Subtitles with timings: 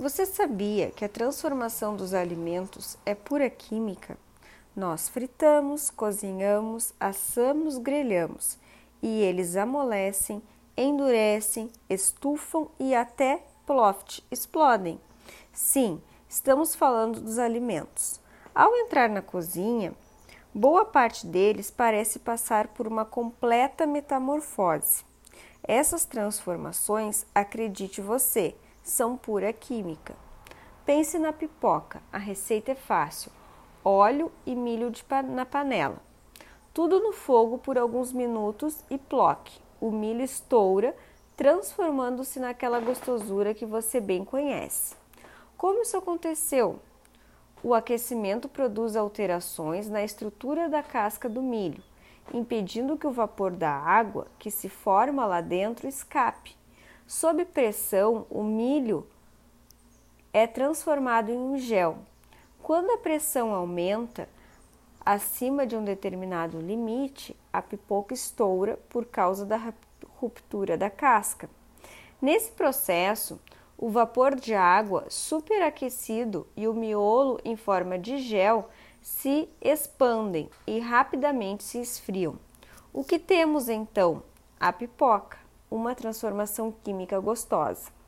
[0.00, 4.16] Você sabia que a transformação dos alimentos é pura química?
[4.74, 8.56] Nós fritamos, cozinhamos, assamos, grelhamos
[9.02, 10.42] e eles amolecem,
[10.74, 14.98] endurecem, estufam e até ploft, explodem.
[15.52, 18.18] Sim, estamos falando dos alimentos.
[18.54, 19.92] Ao entrar na cozinha,
[20.54, 25.04] boa parte deles parece passar por uma completa metamorfose.
[25.62, 30.14] Essas transformações, acredite você, são pura química.
[30.84, 33.30] Pense na pipoca, a receita é fácil:
[33.84, 34.92] óleo e milho
[35.32, 35.98] na panela.
[36.72, 39.60] Tudo no fogo por alguns minutos e ploque.
[39.80, 40.94] O milho estoura,
[41.36, 44.94] transformando-se naquela gostosura que você bem conhece.
[45.56, 46.78] Como isso aconteceu?
[47.62, 51.82] O aquecimento produz alterações na estrutura da casca do milho,
[52.32, 56.59] impedindo que o vapor da água que se forma lá dentro escape.
[57.10, 59.04] Sob pressão, o milho
[60.32, 61.98] é transformado em um gel.
[62.62, 64.28] Quando a pressão aumenta
[65.04, 69.74] acima de um determinado limite, a pipoca estoura por causa da
[70.20, 71.50] ruptura da casca.
[72.22, 73.40] Nesse processo,
[73.76, 78.70] o vapor de água superaquecido e o miolo em forma de gel
[79.02, 82.38] se expandem e rapidamente se esfriam.
[82.92, 84.22] O que temos então?
[84.60, 85.39] A pipoca
[85.70, 87.99] uma transformação química gostosa.